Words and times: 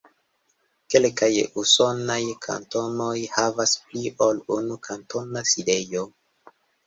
Kelkaj 0.93 1.27
usonaj 1.63 2.17
kantonoj 2.45 3.13
havas 3.35 3.75
pli 3.91 4.03
ol 4.29 4.41
unu 4.57 4.79
kantona 4.91 5.47
sidejo. 5.53 6.05